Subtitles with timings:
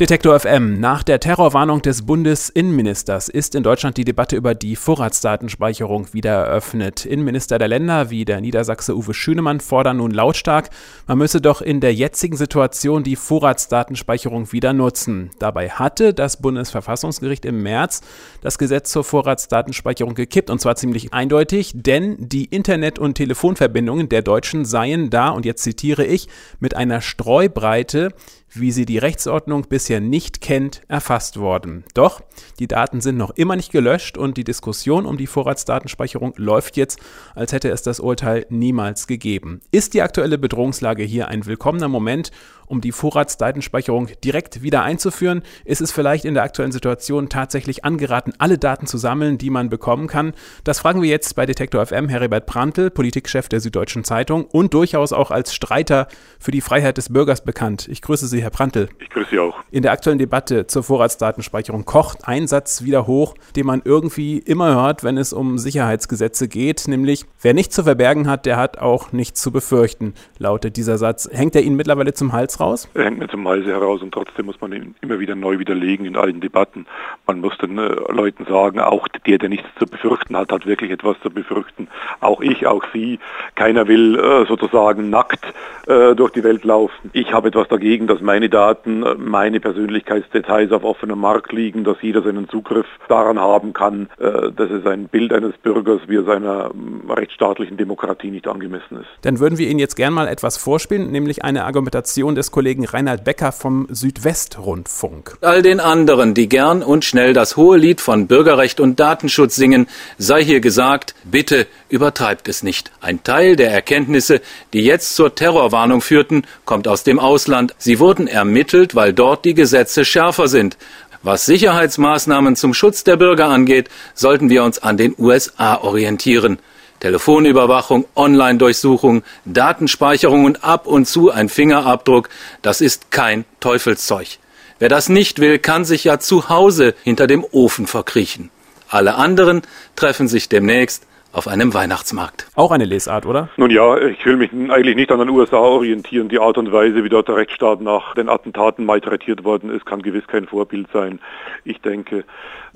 [0.00, 0.78] Detektor FM.
[0.78, 7.04] Nach der Terrorwarnung des Bundesinnenministers ist in Deutschland die Debatte über die Vorratsdatenspeicherung wieder eröffnet.
[7.04, 10.70] Innenminister der Länder wie der Niedersachse Uwe Schünemann fordern nun lautstark,
[11.08, 15.30] man müsse doch in der jetzigen Situation die Vorratsdatenspeicherung wieder nutzen.
[15.40, 18.02] Dabei hatte das Bundesverfassungsgericht im März
[18.40, 24.22] das Gesetz zur Vorratsdatenspeicherung gekippt und zwar ziemlich eindeutig, denn die Internet- und Telefonverbindungen der
[24.22, 26.28] Deutschen seien da, und jetzt zitiere ich,
[26.60, 28.12] mit einer Streubreite
[28.52, 31.84] wie sie die Rechtsordnung bisher nicht kennt, erfasst worden.
[31.94, 32.22] Doch
[32.58, 36.98] die Daten sind noch immer nicht gelöscht und die Diskussion um die Vorratsdatenspeicherung läuft jetzt,
[37.34, 39.60] als hätte es das Urteil niemals gegeben.
[39.70, 42.30] Ist die aktuelle Bedrohungslage hier ein willkommener Moment,
[42.68, 45.42] um die Vorratsdatenspeicherung direkt wieder einzuführen?
[45.64, 49.68] Ist es vielleicht in der aktuellen Situation tatsächlich angeraten, alle Daten zu sammeln, die man
[49.68, 50.34] bekommen kann?
[50.64, 55.12] Das fragen wir jetzt bei Detektor FM Heribert Prantl, Politikchef der Süddeutschen Zeitung und durchaus
[55.12, 57.88] auch als Streiter für die Freiheit des Bürgers bekannt.
[57.90, 58.88] Ich grüße Sie, Herr Prantl.
[59.00, 59.56] Ich grüße Sie auch.
[59.70, 64.74] In der aktuellen Debatte zur Vorratsdatenspeicherung kocht ein Satz wieder hoch, den man irgendwie immer
[64.74, 69.12] hört, wenn es um Sicherheitsgesetze geht, nämlich wer nichts zu verbergen hat, der hat auch
[69.12, 71.28] nichts zu befürchten, lautet dieser Satz.
[71.30, 72.88] Hängt er Ihnen mittlerweile zum Hals raus?
[72.94, 76.06] Er hängt mir zum Halse heraus und trotzdem muss man ihn immer wieder neu widerlegen
[76.06, 76.86] in allen Debatten.
[77.26, 80.90] Man muss den äh, Leuten sagen, auch der, der nichts zu befürchten hat, hat wirklich
[80.90, 81.88] etwas zu befürchten.
[82.20, 83.18] Auch ich, auch Sie.
[83.54, 85.44] Keiner will äh, sozusagen nackt
[85.86, 87.10] äh, durch die Welt laufen.
[87.12, 91.96] Ich habe etwas dagegen, dass meine Daten, äh, meine Persönlichkeitsdetails auf offenem Markt liegen, dass
[92.02, 94.08] jeder seinen Zugriff daran haben kann.
[94.18, 98.98] Äh, das ist ein Bild eines Bürgers, wie er seiner ähm, rechtsstaatlichen Demokratie nicht angemessen
[98.98, 99.08] ist.
[99.22, 103.24] Dann würden wir Ihnen jetzt gern mal etwas vorspielen, nämlich eine Argumentation des Kollegen Reinhard
[103.24, 105.36] Becker vom Südwestrundfunk.
[105.40, 109.86] All den anderen, die gern und schnell das hohe Lied von Bürgerrecht und Datenschutz singen,
[110.18, 112.90] sei hier gesagt, bitte übertreibt es nicht.
[113.00, 114.40] Ein Teil der Erkenntnisse,
[114.72, 117.74] die jetzt zur Terrorwarnung führten, kommt aus dem Ausland.
[117.78, 120.76] Sie wurden ermittelt, weil dort die Gesetze schärfer sind.
[121.22, 126.58] Was Sicherheitsmaßnahmen zum Schutz der Bürger angeht, sollten wir uns an den USA orientieren.
[127.00, 132.28] Telefonüberwachung, Online-Durchsuchung, Datenspeicherung und ab und zu ein Fingerabdruck,
[132.62, 134.38] das ist kein Teufelszeug.
[134.78, 138.50] Wer das nicht will, kann sich ja zu Hause hinter dem Ofen verkriechen.
[138.88, 139.62] Alle anderen
[139.96, 142.50] treffen sich demnächst auf einem Weihnachtsmarkt.
[142.54, 143.48] Auch eine Lesart, oder?
[143.56, 146.28] Nun ja, ich will mich eigentlich nicht an den USA orientieren.
[146.28, 150.02] Die Art und Weise, wie dort der Rechtsstaat nach den Attentaten malträtiert worden ist, kann
[150.02, 151.20] gewiss kein Vorbild sein.
[151.64, 152.24] Ich denke,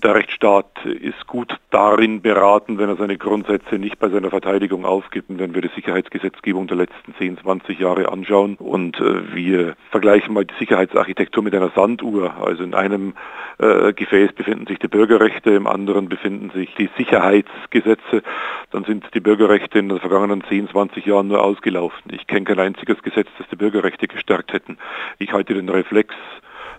[0.03, 5.31] der Rechtsstaat ist gut darin beraten, wenn er seine Grundsätze nicht bei seiner Verteidigung aufgibt.
[5.31, 10.35] Und wenn wir die Sicherheitsgesetzgebung der letzten 10, 20 Jahre anschauen und äh, wir vergleichen
[10.35, 12.35] mal die Sicherheitsarchitektur mit einer Sanduhr.
[12.43, 13.15] Also in einem
[13.59, 18.23] äh, Gefäß befinden sich die Bürgerrechte, im anderen befinden sich die Sicherheitsgesetze
[18.71, 22.13] dann sind die Bürgerrechte in den vergangenen 10, 20 Jahren nur ausgelaufen.
[22.13, 24.79] Ich kenne kein einziges Gesetz, das die Bürgerrechte gestärkt hätten.
[25.19, 26.15] Ich halte den Reflex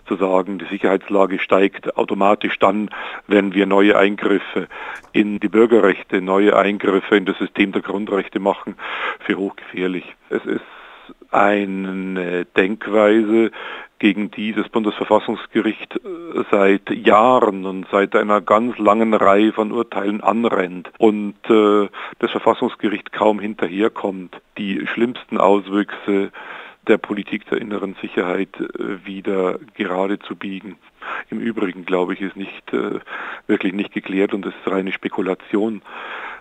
[0.06, 2.90] zu sagen, die Sicherheitslage steigt automatisch dann,
[3.26, 4.68] wenn wir neue Eingriffe
[5.12, 8.76] in die Bürgerrechte, neue Eingriffe in das System der Grundrechte machen,
[9.20, 10.14] für hochgefährlich.
[10.28, 10.60] Es ist
[11.34, 13.50] eine Denkweise,
[13.98, 20.20] gegen die das Bundesverfassungsgericht äh, seit Jahren und seit einer ganz langen Reihe von Urteilen
[20.20, 26.32] anrennt und äh, das Verfassungsgericht kaum hinterherkommt, die schlimmsten Auswüchse
[26.86, 30.76] der Politik der inneren Sicherheit äh, wieder gerade zu biegen.
[31.30, 33.00] Im Übrigen glaube ich, ist nicht äh,
[33.46, 35.82] wirklich nicht geklärt und es ist reine Spekulation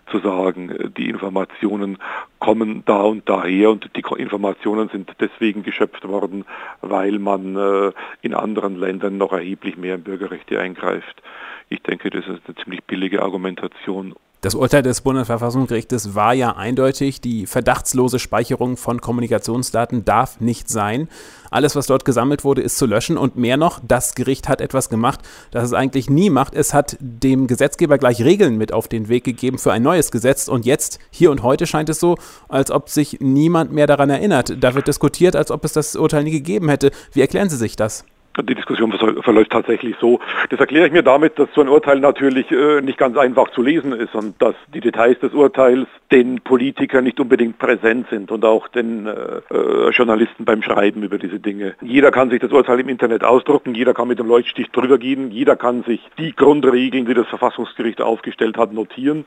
[0.08, 1.98] zu sagen, die Informationen
[2.40, 6.46] kommen da und daher und die Informationen sind deswegen geschöpft worden,
[6.82, 7.92] weil man äh,
[8.22, 11.22] in anderen Ländern noch erheblich mehr in Bürgerrechte eingreift.
[11.70, 14.14] Ich denke, das ist eine ziemlich billige Argumentation
[14.44, 21.08] das Urteil des Bundesverfassungsgerichtes war ja eindeutig, die verdachtslose Speicherung von Kommunikationsdaten darf nicht sein.
[21.50, 24.90] Alles, was dort gesammelt wurde, ist zu löschen und mehr noch, das Gericht hat etwas
[24.90, 25.22] gemacht,
[25.52, 26.56] das es eigentlich nie macht.
[26.56, 30.50] Es hat dem Gesetzgeber gleich Regeln mit auf den Weg gegeben für ein neues Gesetz
[30.50, 32.18] und jetzt, hier und heute scheint es so,
[32.50, 34.62] als ob sich niemand mehr daran erinnert.
[34.62, 36.92] Da wird diskutiert, als ob es das Urteil nie gegeben hätte.
[37.14, 38.04] Wie erklären Sie sich das?
[38.42, 38.92] Die Diskussion
[39.22, 40.20] verläuft tatsächlich so.
[40.50, 43.62] Das erkläre ich mir damit, dass so ein Urteil natürlich äh, nicht ganz einfach zu
[43.62, 48.44] lesen ist und dass die Details des Urteils den Politikern nicht unbedingt präsent sind und
[48.44, 49.12] auch den äh,
[49.54, 51.76] äh, Journalisten beim Schreiben über diese Dinge.
[51.82, 55.30] Jeder kann sich das Urteil im Internet ausdrucken, jeder kann mit dem Leuchtstich drüber gehen,
[55.30, 59.26] jeder kann sich die Grundregeln, die das Verfassungsgericht aufgestellt hat, notieren.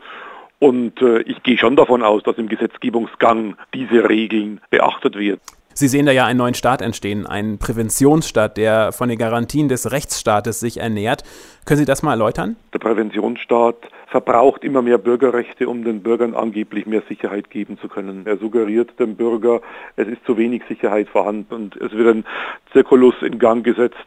[0.58, 5.40] Und äh, ich gehe schon davon aus, dass im Gesetzgebungsgang diese Regeln beachtet werden.
[5.78, 9.92] Sie sehen da ja einen neuen Staat entstehen, einen Präventionsstaat, der von den Garantien des
[9.92, 11.22] Rechtsstaates sich ernährt.
[11.66, 12.56] Können Sie das mal erläutern?
[12.72, 13.76] Der Präventionsstaat
[14.06, 18.22] verbraucht immer mehr Bürgerrechte, um den Bürgern angeblich mehr Sicherheit geben zu können.
[18.24, 19.60] Er suggeriert dem Bürger,
[19.96, 22.24] es ist zu wenig Sicherheit vorhanden und es wird ein
[22.72, 24.06] Zirkulus in Gang gesetzt,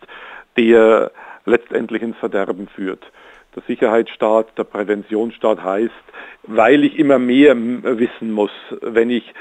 [0.57, 1.12] der
[1.45, 3.06] letztendlich ins Verderben führt.
[3.56, 5.94] Der Sicherheitsstaat, der Präventionsstaat heißt,
[6.48, 8.51] weil ich immer mehr wissen muss,
[8.81, 9.36] wenn ich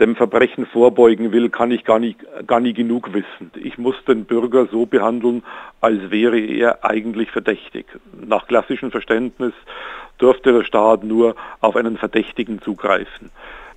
[0.00, 3.50] dem Verbrechen vorbeugen will, kann ich gar nicht, gar nie genug wissen.
[3.54, 5.44] Ich muss den Bürger so behandeln,
[5.80, 7.86] als wäre er eigentlich verdächtig.
[8.26, 9.52] Nach klassischem Verständnis
[10.20, 13.30] dürfte der Staat nur auf einen Verdächtigen zugreifen.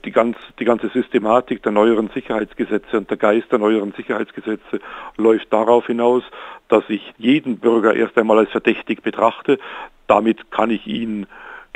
[0.06, 4.80] Die, ganz, die ganze Systematik der neueren Sicherheitsgesetze und der Geist der neueren Sicherheitsgesetze
[5.18, 6.24] läuft darauf hinaus,
[6.70, 9.60] dass ich jeden Bürger erst einmal als verdächtig betrachte.
[10.08, 11.28] Damit kann ich ihn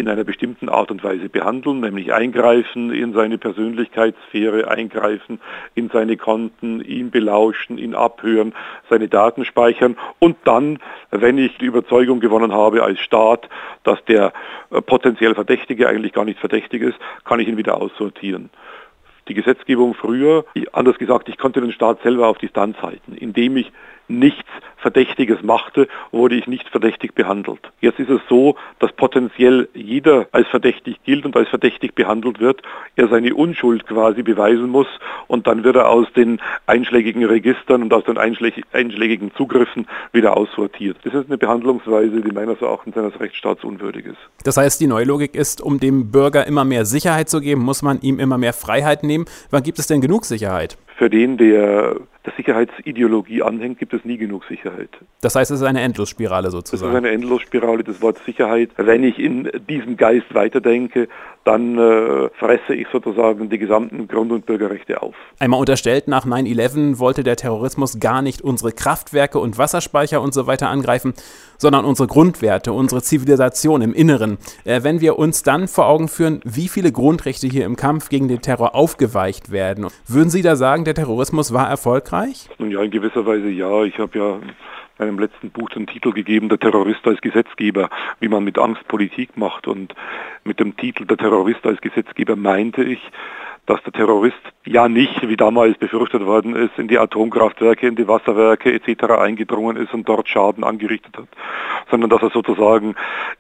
[0.01, 5.39] in einer bestimmten Art und Weise behandeln, nämlich eingreifen in seine Persönlichkeitssphäre, eingreifen
[5.75, 8.53] in seine Konten, ihn belauschen, ihn abhören,
[8.89, 10.80] seine Daten speichern und dann,
[11.12, 13.48] wenn ich die Überzeugung gewonnen habe als Staat,
[13.83, 14.33] dass der
[14.71, 18.50] äh, potenziell Verdächtige eigentlich gar nicht verdächtig ist, kann ich ihn wieder aussortieren.
[19.27, 23.71] Die Gesetzgebung früher, anders gesagt, ich konnte den Staat selber auf Distanz halten, indem ich
[24.19, 27.71] nichts Verdächtiges machte, wurde ich nicht verdächtig behandelt.
[27.81, 32.61] Jetzt ist es so, dass potenziell jeder als verdächtig gilt und als verdächtig behandelt wird,
[32.95, 34.87] er seine Unschuld quasi beweisen muss
[35.27, 40.97] und dann wird er aus den einschlägigen Registern und aus den einschlägigen Zugriffen wieder aussortiert.
[41.03, 44.17] Das ist eine Behandlungsweise, die meines Erachtens eines Rechtsstaats unwürdig ist.
[44.43, 47.83] Das heißt, die neue Logik ist, um dem Bürger immer mehr Sicherheit zu geben, muss
[47.83, 49.25] man ihm immer mehr Freiheit nehmen.
[49.51, 50.77] Wann gibt es denn genug Sicherheit?
[50.97, 51.95] Für den, der
[52.25, 54.89] der Sicherheitsideologie anhängt, gibt es nie genug Sicherheit.
[55.21, 56.94] Das heißt, es ist eine Endlosspirale sozusagen.
[56.94, 58.69] Das ist eine Endlosspirale, das Wort Sicherheit.
[58.77, 61.07] Wenn ich in diesem Geist weiterdenke,
[61.44, 65.15] dann äh, fresse ich sozusagen die gesamten Grund- und Bürgerrechte auf.
[65.39, 70.45] Einmal unterstellt, nach 9-11 wollte der Terrorismus gar nicht unsere Kraftwerke und Wasserspeicher und so
[70.45, 71.13] weiter angreifen,
[71.57, 74.38] sondern unsere Grundwerte, unsere Zivilisation im Inneren.
[74.63, 78.27] Äh, wenn wir uns dann vor Augen führen, wie viele Grundrechte hier im Kampf gegen
[78.27, 82.10] den Terror aufgeweicht werden, würden Sie da sagen, der Terrorismus war erfolgreich?
[82.57, 83.83] Nun ja, in gewisser Weise ja.
[83.83, 84.39] Ich habe ja
[84.97, 89.37] meinem letzten Buch den Titel gegeben, der Terrorist als Gesetzgeber, wie man mit Angst Politik
[89.37, 89.67] macht.
[89.67, 89.95] Und
[90.43, 92.99] mit dem Titel der Terrorist als Gesetzgeber meinte ich,
[93.71, 94.35] dass der Terrorist
[94.65, 99.13] ja nicht, wie damals befürchtet worden ist, in die Atomkraftwerke, in die Wasserwerke etc.
[99.13, 101.27] eingedrungen ist und dort Schaden angerichtet hat,
[101.89, 102.95] sondern dass er sozusagen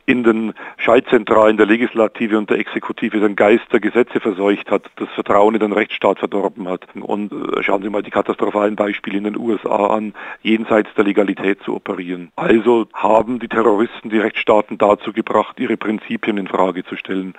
[0.05, 5.09] in den Schaltzentralen der Legislative und der Exekutive den Geist der Gesetze verseucht hat, das
[5.09, 6.87] Vertrauen in den Rechtsstaat verdorben hat.
[6.95, 10.13] Und äh, schauen Sie mal die katastrophalen Beispiele in den USA an,
[10.43, 12.31] jenseits der Legalität zu operieren.
[12.37, 17.33] Also haben die Terroristen die Rechtsstaaten dazu gebracht, ihre Prinzipien in Frage zu stellen.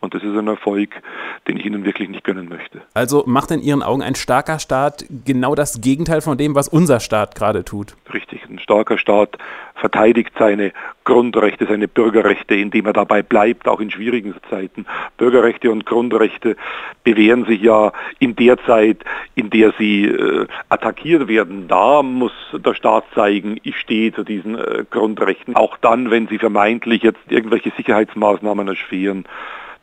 [0.00, 1.02] Und das ist ein Erfolg,
[1.46, 2.82] den ich Ihnen wirklich nicht gönnen möchte.
[2.94, 7.00] Also macht in Ihren Augen ein starker Staat genau das Gegenteil von dem, was unser
[7.00, 7.96] Staat gerade tut?
[8.12, 9.38] Richtig, ein starker Staat
[9.74, 10.72] verteidigt seine
[11.04, 14.86] Grundrechte, seine Bürgerrechte, indem er dabei bleibt, auch in schwierigen Zeiten.
[15.16, 16.56] Bürgerrechte und Grundrechte
[17.04, 21.68] bewähren sich ja in der Zeit, in der sie äh, attackiert werden.
[21.68, 25.54] Da muss der Staat zeigen, ich stehe zu diesen äh, Grundrechten.
[25.54, 29.24] Auch dann, wenn sie vermeintlich jetzt irgendwelche Sicherheitsmaßnahmen erschweren.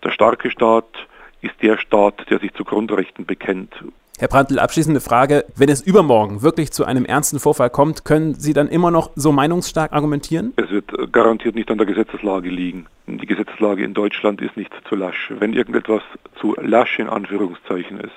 [0.04, 0.86] Der starke Staat
[1.46, 3.74] ist der Staat, der sich zu Grundrechten bekennt.
[4.18, 5.44] Herr Prantl, abschließende Frage.
[5.58, 9.34] Wenn es übermorgen wirklich zu einem ernsten Vorfall kommt, können Sie dann immer noch so
[9.34, 10.54] meinungsstark argumentieren?
[10.56, 12.86] Es wird garantiert nicht an der Gesetzeslage liegen.
[13.08, 15.34] Die Gesetzeslage in Deutschland ist nicht zu lasch.
[15.38, 16.02] Wenn irgendetwas
[16.40, 18.14] zu lasch in Anführungszeichen ist,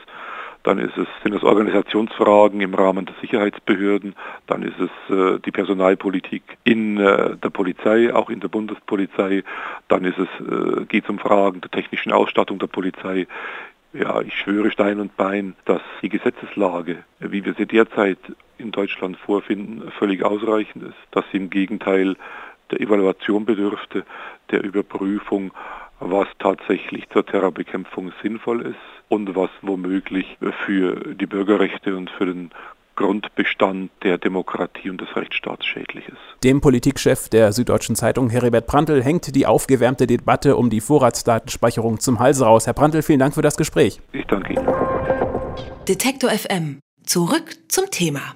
[0.63, 0.91] dann es,
[1.23, 4.15] sind es Organisationsfragen im Rahmen der Sicherheitsbehörden,
[4.47, 9.45] dann ist es äh, die Personalpolitik in äh, der Polizei, auch in der Bundespolizei,
[9.89, 13.27] dann ist es, äh, geht es um Fragen der technischen Ausstattung der Polizei.
[13.95, 18.19] Ja, ich schwöre Stein und Bein, dass die Gesetzeslage, wie wir sie derzeit
[18.59, 22.17] in Deutschland vorfinden, völlig ausreichend ist, dass sie im Gegenteil
[22.71, 24.05] der Evaluation bedürfte,
[24.51, 25.53] der Überprüfung,
[26.01, 28.77] was tatsächlich zur Terrorbekämpfung sinnvoll ist
[29.09, 32.51] und was womöglich für die Bürgerrechte und für den
[32.99, 36.19] Grundbestand der Demokratie und des Rechtsstaats schädlich ist.
[36.43, 42.19] Dem Politikchef der Süddeutschen Zeitung, Heribert Prantl, hängt die aufgewärmte Debatte um die Vorratsdatenspeicherung zum
[42.19, 42.67] Hals raus.
[42.67, 44.01] Herr Prantl, vielen Dank für das Gespräch.
[44.13, 44.67] Ich danke Ihnen.
[45.89, 46.81] Detektor FM.
[47.05, 48.35] Zurück zum Thema.